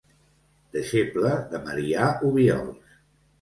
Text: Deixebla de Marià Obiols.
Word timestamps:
Deixebla 0.77 1.33
de 1.51 1.61
Marià 1.67 2.09
Obiols. 2.31 2.99